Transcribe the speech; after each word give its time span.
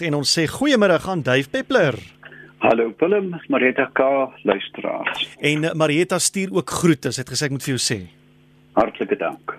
En 0.00 0.14
ons 0.18 0.28
sê 0.38 0.46
goeiemôre 0.50 0.98
aan 1.08 1.22
Dave 1.22 1.48
Peppler. 1.48 1.96
Hallo 2.58 2.92
Willem, 2.98 3.34
Marieta 3.48 3.90
K, 3.92 4.02
luisteraars. 4.42 5.28
En 5.38 5.64
eh, 5.64 5.72
Marieta 5.72 6.18
stuur 6.18 6.52
ook 6.52 6.70
groete. 6.70 7.12
Sy 7.12 7.22
het 7.22 7.30
gesê 7.30 7.48
ek 7.48 7.54
moet 7.54 7.64
vir 7.64 7.76
jou 7.76 7.82
sê. 7.82 7.98
Hartlike 8.76 9.16
dank. 9.16 9.54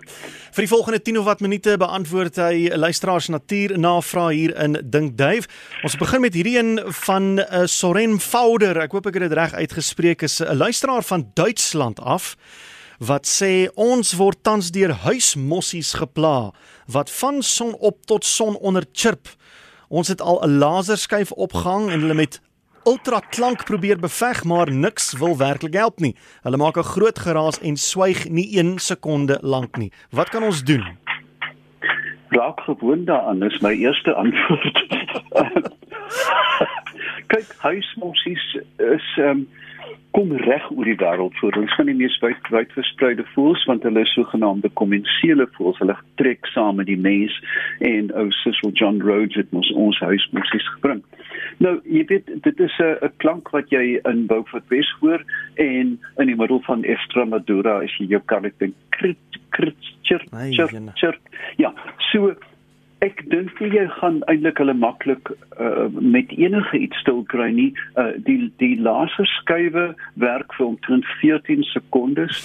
Vir 0.54 0.65
die 0.65 0.70
volgende 0.70 1.00
10 1.02 1.18
of 1.21 1.26
wat 1.26 1.42
minute 1.42 1.73
beantwoord 1.81 2.38
hy 2.42 2.68
luisteraars 2.78 3.31
natuur 3.34 3.78
navraag 3.81 4.36
hier 4.36 4.54
in 4.62 4.78
Dink 4.84 5.18
Dave. 5.18 5.50
Ons 5.88 5.97
begin 5.97 6.21
met 6.21 6.38
hierdie 6.38 6.58
een 6.60 6.78
van 7.06 7.36
'n 7.36 7.46
uh, 7.46 7.66
Soren 7.66 8.20
Fouder. 8.20 8.78
Ek 8.82 8.92
hoop 8.92 9.08
ek 9.08 9.18
het 9.18 9.30
dit 9.30 9.38
reg 9.38 9.54
uitgespreek. 9.54 10.22
Is 10.22 10.42
'n 10.42 10.58
luisteraar 10.58 11.04
van 11.04 11.32
Duitsland 11.34 12.00
af 12.00 12.36
wat 13.00 13.28
sê 13.30 13.70
ons 13.76 14.14
word 14.18 14.44
tans 14.44 14.72
deur 14.72 14.92
huismossies 15.06 15.94
gepla 15.94 16.52
wat 16.88 17.12
van 17.12 17.42
son 17.42 17.74
op 17.74 18.06
tot 18.06 18.26
son 18.26 18.58
onder 18.58 18.86
chirp. 18.92 19.28
Ons 19.88 20.08
het 20.08 20.22
al 20.22 20.44
'n 20.44 20.58
laserskyf 20.58 21.32
opgehang 21.32 21.90
en 21.90 22.00
hulle 22.00 22.14
met 22.14 22.41
ultra 22.84 23.20
klank 23.20 23.64
probeer 23.64 24.00
beveg, 24.00 24.44
maar 24.44 24.72
niks 24.72 25.14
wil 25.18 25.38
werklik 25.38 25.73
help 25.73 26.00
nie. 26.00 26.16
Hulle 26.41 26.58
maak 26.58 26.78
'n 26.78 26.84
groot 26.84 27.20
geraas 27.20 27.59
en 27.59 27.76
swyg 27.76 28.30
nie 28.30 28.58
1 28.58 28.80
sekonde 28.80 29.38
lank 29.42 29.78
nie. 29.78 29.92
Wat 30.09 30.30
kan 30.30 30.44
ons 30.44 30.64
doen? 30.64 30.98
Raak 32.30 32.59
gewoond 32.59 33.05
daaraan, 33.08 33.44
is 33.44 33.59
my 33.59 33.72
eerste 33.72 34.14
antwoord. 34.14 34.86
Kyk, 37.31 37.56
huismossies 37.58 38.58
is 38.78 39.17
ehm 39.17 39.30
um, 39.30 39.48
kom 40.17 40.31
reg 40.34 40.66
oor 40.73 40.88
die 40.88 40.98
wêreld 40.98 41.35
voor. 41.38 41.53
Ons 41.62 41.76
van 41.77 41.85
die 41.85 41.95
mees 41.98 42.16
wyd 42.23 42.49
wyd 42.49 42.71
verspreide 42.73 43.25
voëls 43.35 43.66
want 43.70 43.84
hulle 43.85 44.02
is 44.02 44.13
sogenaamde 44.17 44.71
kommensiele 44.80 45.45
voëls. 45.53 45.77
Hulle 45.84 45.94
trek 46.17 46.49
saam 46.53 46.80
met 46.81 46.89
die 46.89 46.98
mens 46.98 47.35
en 47.85 48.09
ou 48.17 48.25
Cecil 48.39 48.73
John 48.80 48.98
Rhodes 49.03 49.38
het 49.38 49.53
ons 49.53 49.70
ons 49.77 49.99
huismossies 50.02 50.66
gebring. 50.77 51.03
Nou, 51.61 51.75
jy 51.85 52.02
weet 52.09 52.34
dit 52.48 52.66
is 52.66 52.80
'n 52.81 53.13
klank 53.22 53.53
wat 53.53 53.70
jy 53.70 53.99
in 54.09 54.25
Beaufort 54.25 54.66
Wes 54.73 54.89
hoor 55.02 55.22
en 55.55 56.00
in 56.17 56.27
die 56.27 56.36
middel 56.36 56.61
van 56.66 56.83
Extremadura 56.83 57.83
as 57.83 57.94
jy 57.99 58.09
jou 58.09 58.22
kan 58.25 58.49
dink 58.58 58.73
krit 58.89 59.39
krit 59.52 59.77
chir 60.02 60.22
chir 60.49 60.70
chir. 60.95 61.17
Ja, 61.58 61.73
so 62.11 62.33
Ek 63.06 63.20
dink 63.30 63.59
jy 63.62 63.84
gaan 64.00 64.23
eintlik 64.26 64.58
hulle 64.58 64.73
maklik 64.73 65.30
uh, 65.62 65.86
met 66.02 66.31
enige 66.34 66.80
iets 66.81 66.98
stil 67.04 67.22
kry 67.30 67.52
nie. 67.54 67.70
Uh, 67.94 68.16
die 68.26 68.50
die 68.58 68.73
laser 68.81 69.28
skuwe 69.36 69.92
werk 70.17 70.56
vir 70.58 70.66
omtrent 70.66 71.06
14 71.22 71.62
sekondes, 71.70 72.39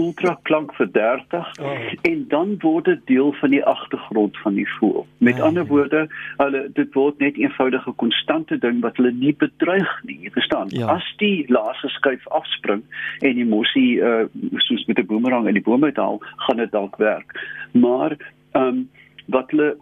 ultra 0.00 0.38
klank 0.48 0.72
vir 0.78 0.88
30 0.94 1.50
oh. 1.60 1.74
en 2.08 2.22
dan 2.32 2.54
word 2.62 2.88
dit 2.88 3.02
deel 3.10 3.34
van 3.42 3.52
die 3.52 3.60
agtergrond 3.60 4.38
van 4.40 4.56
die 4.56 4.68
voël. 4.78 5.04
Met 5.18 5.36
oh, 5.36 5.50
ander 5.50 5.68
woorde, 5.68 6.06
hulle 6.38 6.62
dit 6.78 6.96
word 6.96 7.20
net 7.20 7.36
eenvoudige 7.36 7.92
konstante 8.00 8.56
ding 8.62 8.80
wat 8.86 8.96
hulle 8.96 9.12
nie 9.12 9.34
bedreig 9.36 9.92
nie. 10.08 10.16
Jy 10.24 10.32
verstaan? 10.38 10.72
Ja. 10.72 10.94
As 10.96 11.04
die 11.20 11.44
laser 11.52 11.92
skuif 11.92 12.24
afspring 12.40 12.86
en 13.20 13.36
die 13.36 13.48
mossie 13.48 14.00
uh, 14.00 14.24
soos 14.64 14.86
met 14.88 14.96
'n 14.96 15.10
boomerang 15.12 15.50
in 15.52 15.60
die 15.60 15.66
boom 15.68 15.84
uithaal, 15.84 16.22
gaan 16.46 16.64
dit 16.64 16.72
dalk 16.72 16.96
werk. 16.96 17.36
Maar 17.76 18.16
ehm 18.56 18.64
um, 18.64 18.88
wat 19.30 19.50
hulle 19.50 19.76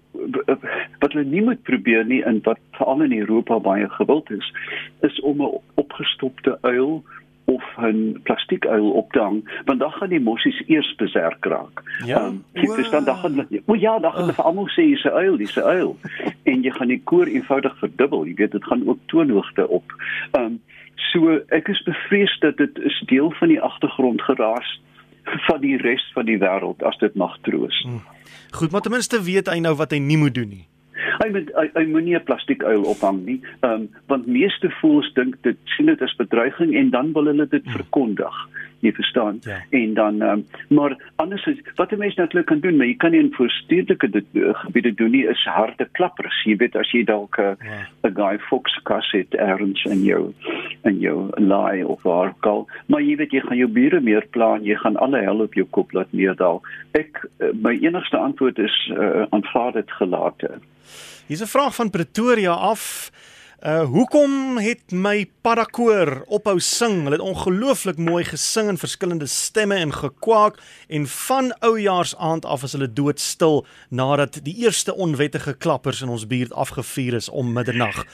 wat 0.98 1.12
hulle 1.12 1.24
nie 1.24 1.42
moet 1.42 1.62
probeer 1.62 2.04
nie 2.04 2.22
en 2.22 2.40
wat 2.42 2.58
veral 2.78 3.02
in 3.06 3.14
Europa 3.18 3.58
baie 3.58 3.88
gewild 3.98 4.30
is 4.30 4.52
is 5.00 5.20
om 5.20 5.42
'n 5.42 5.60
opgestopte 5.74 6.58
uil 6.62 7.02
of 7.44 7.64
'n 7.80 8.20
plastiekuil 8.22 8.90
op 8.90 9.12
te 9.12 9.20
hang 9.20 9.62
want 9.64 9.80
dan 9.80 9.92
gaan 9.92 10.08
die 10.08 10.20
mossies 10.20 10.62
eers 10.66 10.94
beserk 10.94 11.44
raak. 11.44 11.82
Ja. 12.04 12.26
Um, 12.26 12.44
jy 12.52 12.66
verstaan 12.66 13.04
dan 13.04 13.16
gaan 13.16 13.46
o 13.64 13.74
ja, 13.74 13.98
dan 13.98 14.12
gaan 14.12 14.20
hulle 14.20 14.34
vir 14.34 14.44
almal 14.44 14.68
sê 14.68 14.82
dis 14.90 15.04
'n 15.04 15.08
uil, 15.08 15.36
dis 15.36 15.56
'n 15.56 15.60
uil. 15.60 15.96
en 16.50 16.62
jy 16.62 16.70
gaan 16.70 16.88
die 16.88 17.02
koor 17.04 17.26
eenvoudig 17.26 17.78
verdubbel. 17.78 18.24
Jy 18.24 18.34
weet 18.34 18.52
dit 18.52 18.64
gaan 18.64 18.88
ook 18.88 18.98
toonhoogte 19.06 19.68
op. 19.68 19.84
Ehm 20.32 20.44
um, 20.44 20.60
so 20.94 21.40
ek 21.48 21.68
is 21.68 21.82
bevrees 21.82 22.38
dat 22.38 22.56
dit 22.56 22.78
is 22.78 23.02
deel 23.06 23.30
van 23.30 23.48
die 23.48 23.60
agtergrond 23.60 24.22
geraas 24.22 24.80
van 25.46 25.60
die 25.60 25.76
res 25.76 26.04
van 26.14 26.26
die 26.26 26.38
wêreld 26.38 26.82
as 26.82 26.98
dit 26.98 27.14
mag 27.14 27.36
troos. 27.46 27.82
Hmm. 27.84 28.02
Goed, 28.50 28.72
maar 28.72 28.80
ten 28.80 28.94
minste 28.94 29.22
weet 29.22 29.48
hy 29.48 29.58
nou 29.60 29.74
wat 29.76 29.92
hy 29.92 30.00
nie 30.02 30.18
moet 30.20 30.34
doen 30.34 30.48
nie. 30.48 30.64
Hy 31.18 31.28
moet 31.34 31.50
hy, 31.56 31.66
hy 31.74 31.84
moenie 31.90 32.16
'n 32.16 32.24
plastiekuil 32.24 32.84
ophang 32.88 33.24
nie. 33.24 33.40
Um, 33.66 33.88
want 34.06 34.26
meeste 34.26 34.70
voëls 34.80 35.10
dink 35.14 35.36
dit 35.42 35.58
sien 35.76 35.86
dit 35.86 36.02
as 36.02 36.16
bedreiging 36.16 36.74
en 36.74 36.90
dan 36.90 37.12
wil 37.12 37.30
hulle 37.30 37.46
dit 37.48 37.64
hmm. 37.64 37.72
verkondig. 37.72 38.36
Jy 38.80 38.92
verstaan. 38.92 39.38
Ja. 39.42 39.62
en 39.70 39.94
dan 39.94 40.20
um, 40.22 40.46
maar 40.68 40.96
anders 41.16 41.46
is 41.46 41.58
wat 41.74 41.92
'n 41.92 41.98
mens 41.98 42.14
natuurlik 42.14 42.46
kan 42.46 42.60
doen 42.60 42.76
maar 42.76 42.86
jy 42.86 42.96
kan 42.96 43.10
nie 43.10 43.20
in 43.20 43.32
voorstedelike 43.34 44.22
uh, 44.32 44.54
gebiede 44.54 44.94
doen 44.94 45.10
nie 45.10 45.26
is 45.26 45.44
harde 45.44 45.88
klappers. 45.92 46.44
Jy 46.44 46.56
weet 46.56 46.76
as 46.76 46.90
jy 46.90 47.04
dalk 47.04 47.38
'n 47.38 47.42
uh, 47.42 47.54
ja. 47.58 48.08
'n 48.08 48.14
guy 48.14 48.38
fox 48.38 48.80
kaset 48.82 49.34
erns 49.34 49.84
in 49.84 50.02
jou 50.04 50.32
in 50.84 50.98
jou 50.98 51.30
laai 51.36 51.84
of 51.84 52.02
waar 52.02 52.34
gal 52.40 52.68
maar 52.86 53.02
jy 53.02 53.16
weet 53.16 53.32
jy 53.32 53.40
gaan 53.40 53.56
jou 53.56 53.68
bure 53.68 54.00
meer 54.00 54.26
plan 54.30 54.64
jy 54.64 54.74
gaan 54.74 54.96
alle 54.96 55.20
hel 55.20 55.40
op 55.40 55.54
jou 55.54 55.66
kop 55.70 55.92
laat 55.92 56.12
neerdal. 56.12 56.62
Ek 56.92 57.26
uh, 57.38 57.52
my 57.52 57.78
enigste 57.80 58.16
antwoord 58.16 58.58
is 58.58 58.90
uh, 58.94 59.26
aanvaar 59.30 59.72
dit 59.72 59.90
gelate 59.90 60.58
Hier's 61.28 61.42
'n 61.42 61.46
vraag 61.46 61.74
van 61.74 61.90
Pretoria 61.90 62.52
af 62.52 63.10
Uh 63.58 63.88
hoekom 63.90 64.58
het 64.62 64.92
my 64.94 65.24
paddakoor 65.42 66.20
ophou 66.30 66.60
sing? 66.62 67.00
Hulle 67.02 67.16
het 67.16 67.24
ongelooflik 67.24 67.96
mooi 67.98 68.22
gesing 68.24 68.68
in 68.70 68.78
verskillende 68.78 69.26
stemme 69.26 69.74
en 69.74 69.90
gekwaak 69.92 70.60
en 70.86 71.08
van 71.10 71.50
oujaarsaand 71.58 72.46
af 72.46 72.62
is 72.62 72.72
hulle 72.72 72.92
doodstil 72.92 73.66
nadat 73.90 74.38
die 74.46 74.54
eerste 74.62 74.94
onwettige 74.94 75.56
klappers 75.58 76.04
in 76.06 76.08
ons 76.08 76.26
buurt 76.30 76.52
afgevuur 76.52 77.18
is 77.18 77.28
om 77.28 77.50
middernag. 77.52 78.04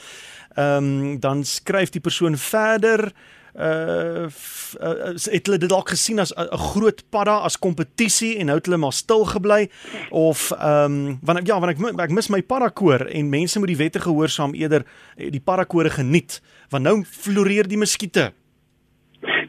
Ehm 0.55 0.89
um, 0.89 1.19
dan 1.19 1.43
skryf 1.43 1.93
die 1.93 2.01
persoon 2.01 2.37
verder 2.37 3.11
uh, 3.59 4.25
uh 4.25 5.15
het 5.15 5.47
hulle 5.47 5.57
dit 5.57 5.69
dalk 5.69 5.89
gesien 5.89 6.19
as 6.19 6.33
'n 6.35 6.57
groot 6.57 7.03
padda 7.09 7.37
as 7.47 7.59
kompetisie 7.59 8.37
en 8.39 8.45
nou 8.45 8.57
het 8.57 8.65
hulle 8.65 8.77
maar 8.77 8.93
stil 8.93 9.25
gebly 9.25 9.69
of 10.09 10.51
ehm 10.51 10.91
um, 10.91 11.19
want 11.21 11.47
ja 11.47 11.59
want 11.59 11.71
ek 11.71 11.99
ek 11.99 12.11
mis 12.11 12.29
my 12.29 12.41
padda 12.41 12.69
koor 12.69 13.07
en 13.07 13.29
mense 13.29 13.59
moet 13.59 13.67
die 13.67 13.83
wette 13.83 13.99
gehoorsaam 13.99 14.53
eerder 14.53 14.85
eh, 15.17 15.31
die 15.31 15.41
padda 15.41 15.63
kore 15.63 15.89
geniet 15.89 16.41
want 16.69 16.83
nou 16.83 17.03
floreer 17.03 17.67
die 17.67 17.77
muskiete 17.77 18.33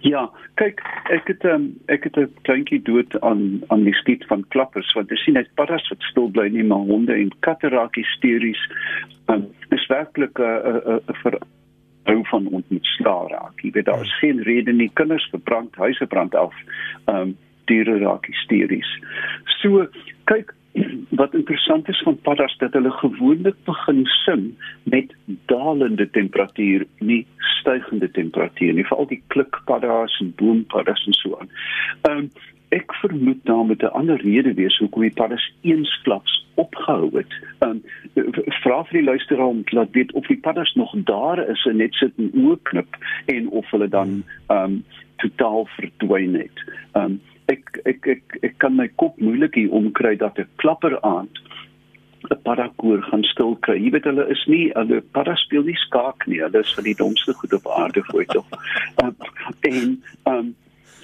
Ja, 0.01 0.31
kyk, 0.55 0.81
ek 1.11 1.27
het 1.27 1.45
um, 1.45 1.75
ek 1.93 2.05
het 2.05 2.17
'n 2.17 2.31
kleintjie 2.43 2.83
dood 2.83 3.21
aan 3.21 3.63
aan 3.69 3.85
die 3.85 3.95
skiet 3.95 4.25
van 4.27 4.45
klappers 4.49 4.93
want 4.93 5.11
jy 5.11 5.17
sien 5.17 5.35
net 5.35 5.51
paddas 5.55 5.89
wat 5.89 6.03
stil 6.11 6.29
bly 6.31 6.49
nie 6.49 6.63
maar 6.63 6.87
honde 6.87 7.13
en 7.13 7.33
katte 7.41 7.69
raak 7.69 7.95
hysteries. 7.95 8.63
Um, 9.27 9.47
is 9.71 9.87
werklik 9.87 10.39
'n 10.39 10.43
uh, 10.43 11.01
'n 11.07 11.35
uh, 11.35 11.41
hou 12.17 12.27
van 12.31 12.49
ontslaa 12.61 13.27
raak. 13.29 13.61
Jy 13.63 13.71
weet 13.77 13.89
daar 13.89 14.03
is 14.03 14.19
geen 14.21 14.43
rede 14.43 14.73
nie 14.73 14.91
kinders 14.95 15.29
verbrand 15.31 15.75
huise 15.77 16.07
brand 16.07 16.35
af. 16.35 16.55
Ehm 17.07 17.17
um, 17.17 17.37
diere 17.67 17.99
raak 17.99 18.27
hysteries. 18.31 18.91
So 19.59 19.89
kyk 20.31 20.53
wat 21.21 21.35
interessant 21.35 21.89
is 21.89 22.03
van 22.07 22.19
paddas 22.23 22.55
dat 22.61 22.77
hulle 22.79 22.93
gewoonlik 23.01 23.57
begin 23.67 24.05
sing 24.07 24.45
met 24.85 25.15
dalende 25.51 26.07
temperatuur, 26.11 26.87
nie 26.99 27.27
stygende 27.59 28.11
temperatuur 28.11 28.77
nie, 28.77 28.87
veral 28.87 29.09
die 29.11 29.23
klikpaddas 29.35 30.21
en 30.23 30.31
boompaddas 30.39 31.07
en 31.07 31.19
so 31.23 31.41
aan. 31.41 31.51
Ehm 32.03 32.19
um, 32.19 32.31
ek 32.69 32.95
vermoed 32.95 33.45
daar 33.45 33.65
moet 33.65 33.83
'n 33.83 33.97
ander 34.01 34.21
rede 34.21 34.55
wees 34.55 34.79
hoekom 34.79 35.03
die 35.03 35.15
paddas 35.15 35.53
eensklaps 35.61 36.47
opgehou 36.55 37.11
het. 37.17 37.33
Ehm 37.59 37.81
um, 38.15 38.33
vra 38.63 38.83
vir 38.85 38.99
die 38.99 39.09
luisteraar 39.09 39.47
om 39.47 39.63
laat 39.65 39.93
weet 39.93 40.13
of 40.13 40.27
die 40.27 40.41
paddas 40.41 40.75
nog 40.75 40.95
daar 41.05 41.49
is 41.49 41.65
en 41.65 41.77
net 41.77 41.95
sit 41.95 42.13
en 42.17 42.31
oorknip 42.35 42.97
en 43.27 43.49
of 43.49 43.71
hulle 43.71 43.89
dan 43.89 44.23
ehm 44.47 44.63
um, 44.63 44.85
totaal 45.17 45.67
verdwyn 45.77 46.35
het. 46.35 46.65
Ehm 46.93 47.05
um, 47.05 47.21
ek, 47.47 47.81
ek 47.85 48.07
ek 48.07 48.39
ek 48.43 48.59
kan 48.59 48.75
my 48.75 48.89
kop 48.89 49.21
moeilik 49.21 49.55
hier 49.55 49.71
omkry 49.71 50.17
dat 50.17 50.39
'n 50.39 50.49
klapper 50.57 51.01
aand 51.01 51.41
'n 52.31 52.43
paddakoor 52.43 53.03
gaan 53.03 53.25
stil 53.25 53.57
kry. 53.61 53.77
Jy 53.79 53.91
weet 53.91 54.05
hulle 54.05 54.29
is 54.29 54.45
nie 54.47 54.71
hulle 54.75 55.01
paddas 55.01 55.41
speel 55.41 55.63
nie 55.63 55.79
skaak 55.87 56.27
nie. 56.27 56.41
Hulle 56.43 56.61
is 56.65 56.75
van 56.75 56.85
die 56.85 56.99
domste 56.99 57.33
goed 57.33 57.53
op 57.53 57.69
aarde 57.69 58.03
voor 58.11 58.25
tog. 58.25 58.47
Um, 59.05 59.17
en 59.61 60.03
ehm 60.25 60.39
um, 60.39 60.55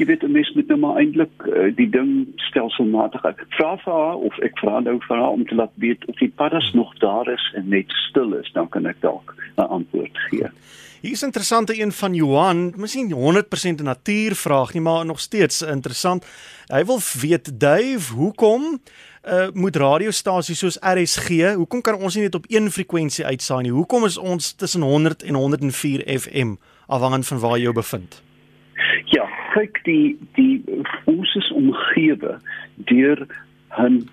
jy 0.03 0.09
weet 0.11 0.25
mens 0.27 0.51
moet 0.57 0.71
nou 0.73 0.79
maar 0.83 0.99
eintlik 0.99 1.45
uh, 1.47 1.69
die 1.79 1.89
ding 1.91 2.27
stelselmatig 2.49 3.23
vra 3.55 3.73
vir 3.85 3.93
haar 3.93 4.23
of 4.29 4.39
ek 4.43 4.59
vra 4.59 4.81
nou 4.83 4.97
vir 5.07 5.17
haar 5.17 5.37
om 5.37 5.45
te 5.47 5.59
laat 5.59 5.75
weet 5.85 6.03
of 6.11 6.19
die 6.19 6.33
paddas 6.43 6.73
nog 6.75 6.91
daar 7.05 7.31
is 7.31 7.45
en 7.59 7.69
net 7.71 7.93
stil 8.09 8.35
is 8.41 8.51
dan 8.57 8.71
kan 8.75 8.89
ek 8.91 8.99
dalk 9.05 9.35
'n 9.57 9.69
antwoord 9.79 10.19
gee. 10.29 10.49
Hier 11.03 11.13
is 11.13 11.23
'n 11.23 11.31
interessante 11.31 11.81
een 11.81 11.93
van 11.93 12.15
Johan, 12.15 12.73
miskien 12.77 13.13
100% 13.13 13.81
'n 13.81 13.85
natuurvraag 13.85 14.73
nie, 14.73 14.83
maar 14.83 15.07
nog 15.07 15.21
steeds 15.21 15.63
interessant. 15.63 16.27
Hy 16.67 16.85
wil 16.85 17.01
weet 17.21 17.61
Dave, 17.61 18.15
hoekom 18.15 18.81
uh, 19.25 19.47
moet 19.53 19.77
radiostasies 19.77 20.59
soos 20.59 20.79
RSG, 20.81 21.55
hoekom 21.55 21.81
kan 21.81 21.95
ons 21.95 22.15
nie 22.15 22.23
net 22.23 22.35
op 22.35 22.45
een 22.49 22.71
frekwensie 22.71 23.25
uitsaai 23.25 23.63
nie? 23.63 23.73
Hoekom 23.73 24.05
is 24.05 24.19
ons 24.19 24.53
tussen 24.53 24.83
100 24.83 25.23
en 25.23 25.35
104 25.35 26.19
FM 26.21 26.55
afhangend 26.87 27.27
van 27.27 27.39
waar 27.39 27.57
jy 27.57 27.63
jou 27.63 27.75
bevind? 27.75 28.23
Kyk 29.53 29.83
die 29.85 30.17
die 30.37 30.63
ons 31.05 31.35
is 31.37 31.53
omgewe 31.53 32.39
deur 32.91 33.27
'n 33.79 34.09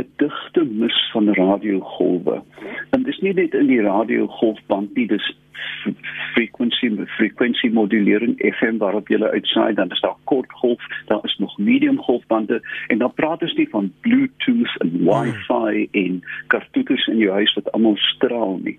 'n 0.00 0.08
digte 0.16 0.64
mis 0.64 0.98
van 1.12 1.32
radiogolwe. 1.34 2.42
En 2.90 3.02
dis 3.02 3.18
nie 3.20 3.34
net 3.34 3.54
in 3.54 3.66
die 3.66 3.80
radiogolfband 3.80 4.94
nie, 4.94 5.06
dis 5.06 5.34
frequency 6.34 6.90
frequency 7.16 7.68
modulering 7.68 8.34
FM 8.38 8.78
waarop 8.78 9.08
jy 9.08 9.20
uitsaai 9.22 9.74
dan 9.74 9.90
is 9.90 10.00
daar 10.00 10.16
kortgolf 10.24 10.82
daar 11.06 11.24
is 11.24 11.36
nog 11.38 11.58
medium 11.58 11.98
golfbande 11.98 12.60
en 12.88 12.98
dan 12.98 13.14
praat 13.14 13.42
ons 13.42 13.54
nie 13.54 13.68
van 13.68 13.92
bluetooth 14.00 14.76
en 14.84 14.92
wifi 15.08 15.88
en 15.92 16.20
kartoeters 16.46 17.06
in 17.06 17.18
jou 17.18 17.32
huis 17.32 17.54
wat 17.54 17.72
almal 17.72 17.96
straal 17.96 18.60
nie. 18.62 18.78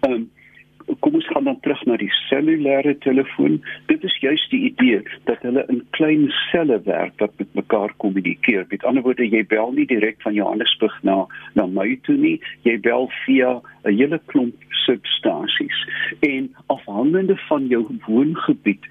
Ehm 0.00 0.12
um, 0.12 0.30
kom 1.00 1.14
ons 1.14 1.28
gaan 1.28 1.44
dan 1.44 1.60
terug 1.60 1.84
na 1.86 1.96
die 2.00 2.10
cellulêre 2.28 2.94
telefoon. 3.04 3.60
Dit 3.86 4.04
is 4.04 4.16
juist 4.20 4.50
die 4.50 4.62
idee 4.70 5.02
dat 5.28 5.42
hulle 5.46 5.64
in 5.68 5.82
klein 5.98 6.28
selle 6.50 6.80
werk 6.86 7.18
wat 7.22 7.34
met 7.38 7.54
mekaar 7.58 7.94
kommunikeer. 7.96 8.66
Met 8.70 8.84
ander 8.84 9.02
woorde, 9.02 9.28
jy 9.28 9.44
bel 9.46 9.72
nie 9.72 9.86
direk 9.86 10.20
van 10.22 10.34
Johannesburg 10.34 10.98
na 11.02 11.26
na 11.54 11.66
my 11.66 11.98
toe 12.06 12.16
nie, 12.16 12.38
jy 12.66 12.78
bel 12.80 13.10
via 13.24 13.60
'n 13.84 13.96
hele 13.96 14.20
klomp 14.26 14.54
substasies. 14.84 15.78
En 16.20 16.54
afhangende 16.66 17.36
van 17.48 17.66
jou 17.66 17.86
woongebied 18.06 18.86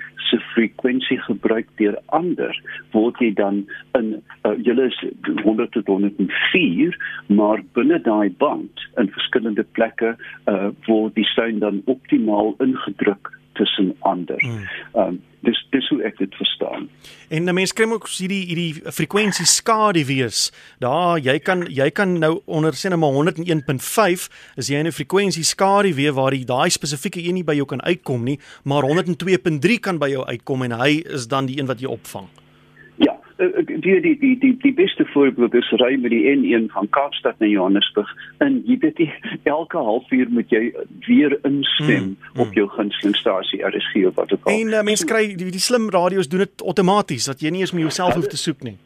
frekwensie 0.53 1.19
gebruik 1.27 1.67
deur 1.81 1.97
ander, 2.17 2.55
word 2.95 3.19
jy 3.23 3.31
dan 3.37 3.63
in 3.97 4.13
uh, 4.17 4.55
julle 4.65 4.89
is 4.91 4.99
100 5.43 5.71
tot 5.75 5.91
104, 5.91 6.97
maar 7.27 7.63
binne 7.77 8.01
daai 8.07 8.29
band 8.43 8.87
in 9.01 9.11
verskillende 9.15 9.65
plekke 9.77 10.15
uh, 10.15 10.69
word 10.87 11.15
die 11.19 11.27
sein 11.33 11.61
dan 11.63 11.81
optimaal 11.91 12.55
ingedruk 12.63 13.31
tussen 13.53 13.95
ander. 13.99 14.39
Hmm. 14.39 14.67
Ehm 14.93 15.07
um, 15.07 15.21
dis 15.41 15.57
dis 15.69 15.87
hoe 15.89 16.03
ek 16.05 16.17
dit 16.17 16.35
verstaan. 16.35 16.89
En 17.29 17.43
'n 17.43 17.53
mens 17.53 17.73
kry 17.73 17.85
ook 17.89 18.07
hierdie 18.09 18.45
hierdie 18.45 18.91
frekwensie 18.91 19.45
skade 19.45 20.05
wees. 20.05 20.51
Daar 20.79 21.17
jy 21.19 21.39
kan 21.39 21.65
jy 21.69 21.89
kan 21.89 22.19
nou 22.19 22.41
onder 22.45 22.73
sê 22.73 22.89
net 22.89 22.99
maar 22.99 23.13
101.5 23.13 24.29
is 24.55 24.67
jy 24.67 24.77
in 24.77 24.87
'n 24.87 24.91
frekwensie 24.91 25.43
skade 25.43 25.93
weer 25.93 26.13
waar 26.13 26.31
die 26.31 26.45
daai 26.45 26.69
spesifieke 26.69 27.23
een 27.23 27.33
nie 27.33 27.43
by 27.43 27.53
jou 27.53 27.65
kan 27.65 27.81
uitkom 27.81 28.23
nie, 28.23 28.39
maar 28.63 28.83
102.3 28.83 29.79
kan 29.79 29.97
by 29.97 30.09
jou 30.09 30.25
uitkom 30.25 30.63
en 30.63 30.71
hy 30.71 31.03
is 31.05 31.27
dan 31.27 31.45
die 31.45 31.59
een 31.59 31.65
wat 31.65 31.79
jy 31.79 31.87
opvang. 31.87 32.27
Die 33.41 33.99
die 34.01 34.17
die 34.19 34.35
die 34.39 34.51
die 34.61 34.73
beste 34.73 35.05
voorbeeld 35.13 35.53
is 35.57 35.69
ry 35.81 35.95
met 36.01 36.13
die 36.13 36.21
N1 36.29 36.67
van 36.73 36.89
Kaapstad 36.89 37.39
na 37.39 37.47
Johannesburg 37.49 38.09
en 38.37 38.59
jy 38.67 38.77
weet 38.83 39.01
jy, 39.01 39.07
elke 39.49 39.81
halfuur 39.81 40.29
moet 40.29 40.53
jy 40.53 40.61
weer 41.07 41.37
instem 41.47 42.03
mm, 42.03 42.15
mm. 42.33 42.43
op 42.45 42.53
jou 42.53 42.67
gunstelingstasie 42.75 43.63
RSG 43.65 44.05
of 44.11 44.15
wat 44.19 44.33
ook 44.33 44.45
al. 44.45 44.53
En 44.59 44.77
uh, 44.77 44.85
mense 44.85 45.07
kry 45.09 45.23
die, 45.33 45.49
die 45.51 45.63
slim 45.63 45.89
radio's 45.89 46.29
doen 46.29 46.45
dit 46.45 46.61
outomaties 46.61 47.25
dat 47.31 47.41
jy 47.41 47.49
nie 47.49 47.65
eens 47.65 47.73
meer 47.73 47.89
jouself 47.89 48.13
hoef 48.19 48.29
te 48.29 48.37
soek 48.37 48.61
nie. 48.67 48.77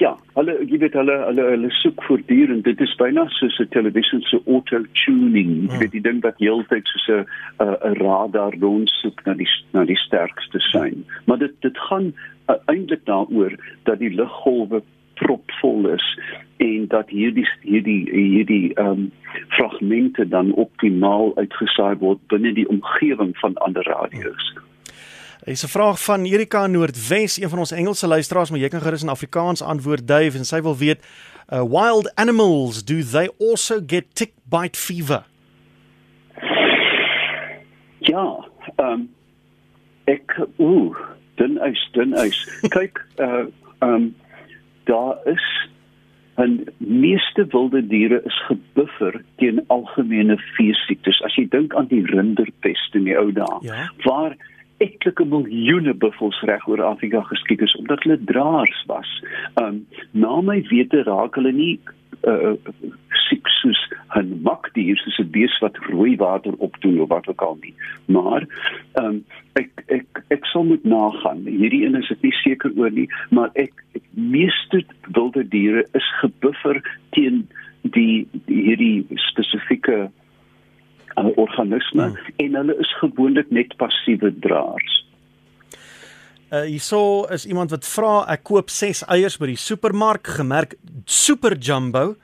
Ja, 0.00 0.14
hulle 0.32 0.54
jy 0.64 0.78
weet 0.80 0.94
hulle 0.96 1.14
hulle 1.26 1.44
hulle 1.50 1.70
soek 1.76 1.98
voortdurend. 2.06 2.64
Dit 2.64 2.80
is 2.80 2.94
byna 2.96 3.26
soos 3.36 3.58
'n 3.60 3.68
televisie 3.74 4.20
se 4.24 4.38
auto 4.46 4.78
tuning. 5.04 5.50
Jy 5.68 5.78
weet 5.82 5.92
die 5.92 6.00
ding 6.06 6.22
wat 6.24 6.40
heeltyd 6.40 6.88
soos 6.88 7.08
'n 7.08 7.26
'n 7.60 7.98
radar 8.00 8.56
rond 8.60 8.88
soek 8.88 9.20
na 9.26 9.34
die 9.34 9.48
na 9.74 9.84
die 9.84 10.00
sterkste 10.06 10.60
sein. 10.72 11.04
Maar 11.26 11.38
dit 11.38 11.52
dit 11.60 11.78
gaan 11.78 12.14
uh, 12.48 12.56
eintlik 12.72 13.04
daaroor 13.04 13.52
dat 13.84 13.98
die 13.98 14.14
liggolwe 14.14 14.82
propvol 15.20 15.88
is 15.88 16.18
en 16.56 16.88
dat 16.88 17.08
hierdie 17.08 17.48
hierdie 17.60 18.08
hierdie 18.10 18.74
ehm 18.74 18.86
um, 18.86 19.12
fragmente 19.48 20.28
dan 20.28 20.52
optimaal 20.52 21.36
uitgesaai 21.36 21.96
word 22.00 22.18
binne 22.32 22.52
die 22.52 22.68
omgewing 22.68 23.36
van 23.38 23.54
ander 23.54 23.84
radio's. 23.84 24.54
Hier 25.44 25.54
is 25.54 25.64
'n 25.64 25.68
vraag 25.68 26.04
van 26.04 26.24
Erika 26.24 26.66
Noordwes, 26.66 27.40
een 27.40 27.48
van 27.48 27.58
ons 27.58 27.70
Engelse 27.70 28.06
luisteraars, 28.06 28.50
maar 28.50 28.58
jy 28.58 28.68
kan 28.68 28.80
gerus 28.80 29.02
in 29.02 29.08
Afrikaans 29.08 29.62
antwoord 29.62 30.06
Dave 30.06 30.38
en 30.38 30.44
sy 30.44 30.60
wil 30.60 30.76
weet, 30.76 31.00
uh, 31.48 31.62
wild 31.62 32.14
animals 32.14 32.84
do 32.84 33.02
they 33.02 33.30
also 33.38 33.80
get 33.86 34.14
tick 34.14 34.32
bite 34.44 34.78
fever? 34.78 35.24
Ja, 37.98 38.48
ehm 38.76 38.92
um, 38.92 39.08
ek 40.04 40.46
ooh 40.56 40.96
dun 41.34 41.58
ys, 41.64 41.88
dun 41.92 42.12
ys. 42.12 42.48
Kyk, 42.76 43.06
uh 43.16 43.46
um 43.78 44.14
daar 44.84 45.16
is 45.24 45.68
'n 46.36 46.68
meeste 46.76 47.46
wilde 47.48 47.86
diere 47.86 48.22
is 48.24 48.42
gebuffer 48.46 49.24
teen 49.36 49.64
algemene 49.66 50.36
veesiektes. 50.36 51.22
As 51.22 51.34
jy 51.34 51.48
dink 51.48 51.74
aan 51.74 51.86
die 51.86 52.04
rinderpest 52.04 52.94
in 52.94 53.04
die 53.04 53.18
ou 53.18 53.32
dae, 53.32 53.58
ja? 53.60 53.90
waar 54.04 54.36
etlike 54.80 55.24
miljoene 55.28 55.94
buffels 55.94 56.40
reg 56.48 56.66
oor 56.68 56.82
Afrika 56.82 57.22
geskiet 57.28 57.62
is 57.66 57.76
omdat 57.80 58.04
hulle 58.04 58.18
draers 58.32 58.84
was. 58.88 59.10
Um 59.60 59.86
na 60.12 60.40
my 60.40 60.60
wete 60.70 61.04
raak 61.08 61.36
hulle 61.40 61.52
nie 61.52 61.74
uh 62.28 62.56
siek 63.30 63.48
soos 63.60 63.80
'n 64.18 64.42
makdier 64.42 64.98
soos 64.98 65.18
'n 65.20 65.30
bees 65.36 65.54
wat 65.62 65.76
rooi 65.88 66.16
water 66.16 66.54
opdoen 66.58 67.00
of 67.00 67.08
wat 67.08 67.28
ook 67.28 67.42
al 67.42 67.58
nie. 67.62 67.74
Maar 68.06 68.46
um, 69.02 69.24
ek 69.54 69.84
ek 69.86 70.22
ek 70.28 70.44
sal 70.52 70.64
moet 70.64 70.84
nagaan. 70.84 71.44
Hierdie 71.46 71.84
een 71.86 71.94
is 71.94 72.10
ek 72.10 72.22
nie 72.22 72.36
seker 72.42 72.72
oor 72.76 72.90
nie, 72.90 73.08
maar 73.30 73.50
ek, 73.54 73.72
ek 73.94 74.04
meeste 74.14 74.84
wilde 75.12 75.48
diere 75.48 75.84
is 75.94 76.08
gebuffer 76.20 76.82
teen 77.16 77.46
die, 77.82 78.26
die 78.46 78.62
hierdie 78.68 79.06
spesifieke 79.30 80.10
uh, 81.20 81.30
organisme 81.36 82.10
hmm. 82.10 82.34
en 82.36 82.58
hulle 82.62 82.76
is 82.80 82.90
gewoonlik 83.02 83.50
net 83.50 83.76
passiewe 83.76 84.32
draers. 84.40 84.96
Uh 86.50 86.64
hierso 86.66 87.26
is 87.30 87.46
iemand 87.46 87.70
wat 87.70 87.86
vra 87.86 88.14
ek 88.34 88.42
koop 88.48 88.72
6 88.74 89.04
eiers 89.14 89.36
by 89.38 89.52
die 89.52 89.60
supermark 89.60 90.26
gemerk 90.40 90.74
super 91.06 91.54
jumbo 91.54 92.16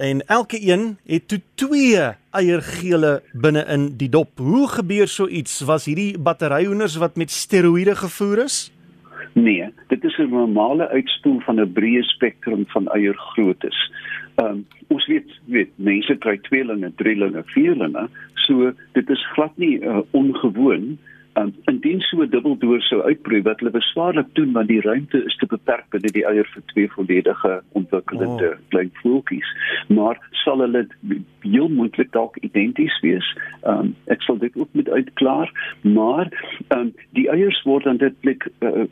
en 0.00 0.24
elke 0.26 0.58
een 0.58 0.96
het 1.06 1.28
toe 1.28 1.38
twee 1.60 2.02
eiergele 2.34 3.20
binne 3.32 3.62
in 3.68 3.86
die 4.00 4.08
dop. 4.08 4.38
Hoe 4.38 4.66
gebeur 4.68 5.08
so 5.08 5.28
iets? 5.28 5.60
Was 5.68 5.86
hierdie 5.86 6.18
batteryhoenders 6.18 6.96
wat 7.02 7.16
met 7.20 7.30
steroïde 7.30 7.94
gevoer 8.00 8.44
is? 8.48 8.70
Nee, 9.34 9.68
dit 9.88 10.04
is 10.04 10.18
'n 10.18 10.30
normale 10.30 10.88
uitspoel 10.88 11.40
van 11.40 11.60
'n 11.60 11.72
breë 11.72 12.02
spektrum 12.02 12.64
van 12.66 12.88
eiergroottes. 12.88 13.92
Ehm 14.36 14.46
um, 14.46 14.66
ons 14.88 15.06
weet 15.06 15.30
weet 15.46 15.70
mense 15.76 16.16
kry 16.18 16.38
tweelinge, 16.48 16.92
drielinge, 16.96 17.42
vierlinge, 17.54 18.08
so 18.34 18.72
dit 18.92 19.10
is 19.10 19.26
glad 19.34 19.56
nie 19.56 19.78
uh, 19.80 20.02
ongewoon 20.10 20.98
Um, 21.38 21.54
indien 21.70 22.00
so 22.00 22.22
'n 22.22 22.30
dubbeldoor 22.30 22.80
sou 22.82 23.02
uitbreek 23.02 23.44
wat 23.44 23.60
hulle 23.60 23.70
beswaarlik 23.70 24.26
doen 24.34 24.52
want 24.52 24.68
die 24.68 24.80
ruimte 24.80 25.24
is 25.24 25.36
te 25.38 25.46
beperk 25.46 25.86
binne 25.94 26.10
die 26.10 26.24
eier 26.26 26.48
vir 26.54 26.62
twee 26.72 26.88
volledige 26.90 27.52
ontwikkelende 27.78 28.48
oh. 28.50 28.58
klein 28.74 28.90
voeltjies 29.02 29.52
maar 29.88 30.18
sal 30.42 30.58
hulle 30.64 30.82
heel 31.42 31.68
moontlik 31.68 32.12
dalk 32.12 32.36
identies 32.36 33.00
wees. 33.00 33.26
Um, 33.62 33.94
ek 34.06 34.22
sal 34.22 34.38
dit 34.38 34.56
ook 34.56 34.68
met 34.72 34.88
uitklaar 34.88 35.52
maar 35.80 36.30
um, 36.68 36.92
die 37.16 37.28
eiers 37.30 37.62
word 37.62 37.84
dan 37.84 37.96
dit 37.96 38.14
uh, 38.60 38.84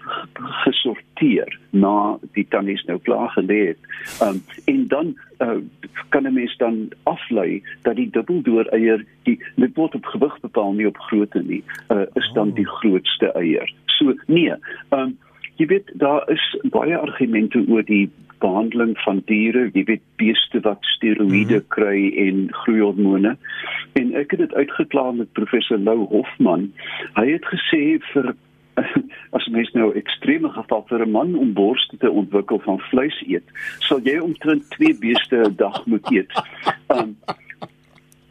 gesorteer 0.65 1.59
na 1.71 2.19
die 2.33 2.47
tannies 2.49 2.85
nou 2.89 2.99
klaar 2.99 3.31
gelê 3.37 3.61
het. 3.73 3.89
Um, 4.23 4.43
en 4.65 4.87
dan 4.89 5.15
uh, 5.39 5.61
kan 6.09 6.27
'n 6.27 6.35
mens 6.35 6.57
dan 6.57 6.89
aflei 7.03 7.63
dat 7.83 7.97
die 7.97 8.11
dubbeldoor 8.11 8.65
eier 8.65 9.05
die 9.23 9.39
dit 9.55 9.75
word 9.75 9.95
op 9.95 10.05
gewig 10.05 10.41
bepaal 10.41 10.73
nie 10.73 10.87
op 10.87 10.99
grootte 10.99 11.43
nie 11.43 11.63
uh, 11.89 12.07
is 12.15 12.31
dan 12.35 12.51
die 12.51 12.69
grootste 12.69 13.33
eier. 13.33 13.73
So 13.87 14.15
nee, 14.27 14.55
ehm 14.89 15.01
um, 15.01 15.19
jy 15.59 15.67
weet 15.67 15.91
daar 15.95 16.31
is 16.31 16.57
baie 16.71 16.97
argumente 16.97 17.65
oor 17.69 17.83
die 17.85 18.11
behandeling 18.39 18.99
van 19.05 19.23
diere, 19.27 19.71
jy 19.73 19.85
weet 19.85 20.05
beeste 20.17 20.61
wat 20.61 20.79
steroïde 20.81 21.61
mm 21.61 21.65
-hmm. 21.65 21.69
kry 21.69 22.01
en 22.27 22.49
groeihormone. 22.51 23.37
En 23.93 24.15
ek 24.15 24.31
het 24.31 24.41
dit 24.41 24.55
uitgeklaar 24.55 25.15
met 25.15 25.33
professor 25.33 25.79
Lou 25.79 26.07
Hofman. 26.11 26.73
Hy 27.15 27.27
het 27.33 27.45
gesê 27.45 27.99
vir 28.13 28.35
as 29.37 29.47
mens 29.47 29.71
nou 29.73 29.95
ekstreme 29.95 30.49
geval 30.49 30.85
vir 30.89 31.07
'n 31.07 31.11
man 31.11 31.35
om 31.35 31.53
borste 31.53 31.97
te 31.97 32.11
ontwikkel 32.11 32.59
van 32.59 32.79
vleis 32.79 33.25
eet, 33.27 33.45
sal 33.79 34.01
jy 34.03 34.19
omtrent 34.19 34.71
twee 34.71 34.95
beeste 34.99 35.37
'n 35.37 35.57
dag 35.57 35.87
moet 35.87 36.13
eet. 36.13 36.33
Um, 36.89 37.17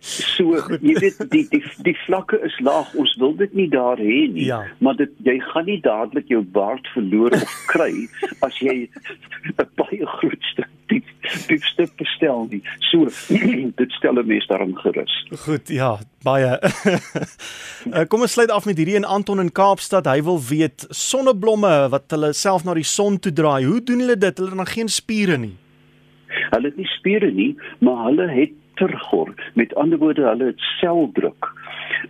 So 0.07 0.55
jy 0.79 0.93
weet 1.01 1.19
die 1.33 1.43
die 1.51 1.61
die 1.83 1.95
vlakke 2.05 2.39
is 2.47 2.55
laag. 2.63 2.93
Ons 2.95 3.15
wil 3.19 3.33
dit 3.35 3.53
nie 3.57 3.67
daar 3.71 3.99
hê 3.99 4.19
nie. 4.31 4.47
Ja. 4.47 4.61
Maar 4.79 4.95
dit 5.01 5.11
jy 5.27 5.35
gaan 5.49 5.67
nie 5.67 5.79
dadelik 5.83 6.29
jou 6.31 6.41
baard 6.55 6.87
verloor 6.93 7.35
of 7.35 7.55
kry 7.67 7.91
as 8.47 8.59
jy 8.63 8.87
'n 9.59 9.67
baie 9.75 10.05
groot 10.17 10.43
stuk 10.53 10.69
diep 10.87 11.07
diep 11.49 11.63
stuk 11.67 11.91
bestel 11.99 12.47
nie. 12.51 12.61
So 12.89 13.11
dit 13.81 13.91
stel 13.99 14.19
'n 14.21 14.27
mens 14.27 14.47
daarom 14.47 14.75
gerus. 14.79 15.15
Goed, 15.43 15.67
ja, 15.67 15.97
baie. 16.23 16.55
uh, 17.95 18.05
kom 18.07 18.23
ons 18.23 18.31
sluit 18.31 18.51
af 18.51 18.65
met 18.65 18.77
hierdie 18.77 18.95
en 18.95 19.03
Anton 19.17 19.43
in 19.43 19.51
Kaapstad. 19.51 20.07
Hy 20.07 20.23
wil 20.23 20.39
weet 20.39 20.87
sonneblomme 20.89 21.89
wat 21.91 22.07
hulle 22.15 22.31
self 22.33 22.63
na 22.63 22.73
die 22.73 22.87
son 22.87 23.19
toe 23.19 23.33
draai. 23.33 23.65
Hoe 23.65 23.83
doen 23.83 23.99
hulle 24.05 24.17
dit? 24.17 24.37
Hulle 24.37 24.55
het 24.55 24.63
nog 24.63 24.71
geen 24.71 24.87
spiere 24.87 25.37
nie. 25.37 25.57
Hulle 26.55 26.71
het 26.71 26.77
nie 26.77 26.87
spiere 26.95 27.31
nie, 27.31 27.57
maar 27.83 28.07
hulle 28.07 28.31
het 28.31 28.55
tergor. 28.79 29.33
Met 29.53 29.75
ander 29.75 29.99
woorde, 30.01 30.27
hulle 30.27 30.51
het 30.53 30.67
seldruk. 30.79 31.49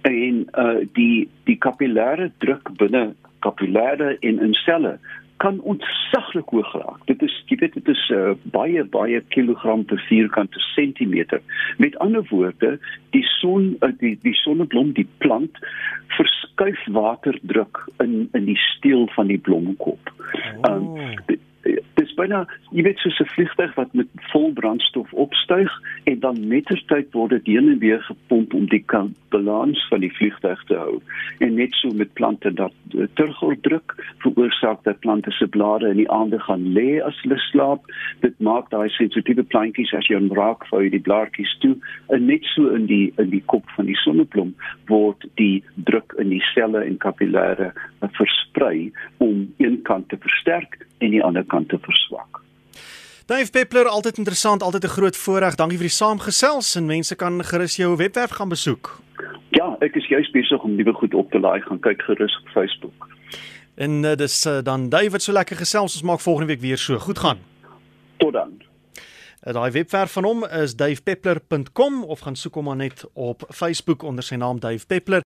En 0.02 0.44
uh 0.54 0.84
die 0.98 1.30
die 1.50 1.58
kapillêre 1.64 2.32
druk 2.44 2.76
binne 2.82 3.14
kapillêre 3.46 4.18
en 4.20 4.40
in 4.50 4.54
selle 4.66 4.98
kan 5.38 5.60
ontsaglik 5.62 6.50
hoog 6.50 6.72
raak. 6.74 7.02
Dit 7.06 7.22
is 7.22 7.34
jy 7.50 7.60
weet 7.62 7.76
dit 7.78 7.90
is 7.94 8.04
uh, 8.14 8.34
baie 8.54 8.84
baie 8.94 9.22
kilogram 9.36 9.84
per 9.86 10.02
vierkante 10.10 10.60
sentimeter. 10.74 11.42
Met 11.78 11.98
ander 12.04 12.26
woorde, 12.32 12.78
die 13.16 13.26
son 13.38 13.76
uh, 13.86 13.92
die 14.02 14.16
die 14.24 14.36
sonneblom, 14.42 14.94
die 14.98 15.08
plant 15.24 15.62
verskuif 16.18 16.82
waterdruk 16.98 17.84
in 18.04 18.30
in 18.34 18.50
die 18.50 18.60
steel 18.74 19.06
van 19.16 19.30
die 19.34 19.42
blomkop. 19.50 20.14
Oh. 20.66 20.72
Um, 20.74 21.38
byna 22.18 22.44
jy 22.72 22.84
weet 22.88 23.00
soos 23.04 23.20
'n 23.22 23.30
vliegtuig 23.36 23.74
wat 23.76 23.94
met 23.94 24.08
vol 24.32 24.52
brandstof 24.54 25.14
opstyg 25.14 25.72
en 26.06 26.20
dan 26.20 26.48
mettertyd 26.48 27.14
word 27.14 27.32
dit 27.36 27.46
heen 27.54 27.70
en 27.74 27.80
weer 27.80 28.02
gepomp 28.10 28.54
om 28.54 28.66
die 28.66 28.84
balans 29.30 29.88
van 29.90 30.00
die 30.00 30.14
vliegtuig 30.18 30.64
te 30.68 30.76
hou 30.76 31.02
en 31.40 31.56
net 31.56 31.74
so 31.74 31.90
met 31.90 32.14
plante 32.14 32.54
dat 32.54 32.74
terugdruk 33.14 33.96
veroorsaak 34.24 34.84
dat 34.84 35.00
plante 35.00 35.32
se 35.32 35.48
blare 35.48 35.90
in 35.90 36.02
die 36.02 36.12
aande 36.12 36.40
gaan 36.40 36.66
lê 36.74 37.02
as 37.04 37.22
hulle 37.22 37.40
slaap 37.50 37.86
dit 38.22 38.40
maak 38.40 38.70
daai 38.70 38.90
sensitiewe 38.90 39.44
plantjies 39.44 39.94
as 39.94 40.08
jy 40.08 40.18
hom 40.20 40.32
raak 40.34 40.66
vou 40.72 40.82
jy 40.84 40.90
die 40.90 41.06
blaartjies 41.10 41.58
toe 41.60 41.76
en 42.10 42.26
net 42.26 42.46
so 42.56 42.74
in 42.80 42.86
die 42.86 43.14
in 43.18 43.30
die 43.30 43.44
kop 43.54 43.70
van 43.76 43.86
die 43.86 44.00
sonneblom 44.04 44.56
word 44.88 45.30
die 45.36 45.64
druk 45.76 46.16
in 46.20 46.30
die 46.30 46.44
selle 46.54 46.84
en 46.86 46.98
kapillêre 46.98 47.72
versprei 48.18 48.92
om 49.18 49.48
een 49.58 49.82
kant 49.84 50.10
te 50.10 50.18
versterk 50.18 50.80
en 50.98 51.14
die 51.14 51.24
ander 51.24 51.46
kant 51.46 51.70
te 51.70 51.78
verswak. 51.78 52.07
Dave 53.28 53.52
Peppler, 53.52 53.86
altyd 53.86 54.18
interessant, 54.18 54.64
altyd 54.64 54.84
'n 54.84 54.88
groot 54.98 55.18
voorreg. 55.18 55.56
Dankie 55.56 55.78
vir 55.78 55.88
die 55.88 55.96
saamgesels 55.96 56.76
en 56.76 56.86
mense 56.86 57.16
kan 57.16 57.44
gerus 57.44 57.76
jou 57.76 57.96
webwerf 57.96 58.30
gaan 58.30 58.50
besoek. 58.50 59.00
Ja, 59.50 59.76
ek 59.80 59.96
is 59.96 60.08
juist 60.08 60.32
besig 60.32 60.62
om 60.64 60.76
nuwe 60.76 60.94
goed 60.94 61.14
op 61.14 61.32
te 61.32 61.40
laai, 61.40 61.62
gaan 61.62 61.80
kyk 61.80 62.02
gerus 62.02 62.38
op 62.42 62.48
Facebook. 62.50 63.08
En 63.76 64.04
uh, 64.04 64.16
dis 64.16 64.46
uh, 64.46 64.60
dan 64.64 64.90
David 64.90 65.22
so 65.22 65.32
lekker 65.32 65.56
gesels, 65.56 65.94
ons 65.94 66.02
maak 66.02 66.20
volgende 66.20 66.48
week 66.48 66.62
weer 66.62 66.78
so. 66.78 66.98
Goed 66.98 67.20
gaan. 67.20 67.38
Tot 68.18 68.34
dan. 68.34 68.62
Uh, 69.48 69.54
Daai 69.54 69.72
webwerf 69.72 70.12
van 70.12 70.24
hom 70.24 70.46
is 70.46 70.76
davepeppler.com 70.76 72.04
of 72.04 72.20
gaan 72.20 72.36
soek 72.36 72.54
hom 72.54 72.64
maar 72.64 72.76
net 72.76 73.06
op 73.14 73.44
Facebook 73.50 74.04
onder 74.04 74.24
sy 74.24 74.36
naam 74.36 74.60
Dave 74.60 74.86
Peppler. 74.86 75.24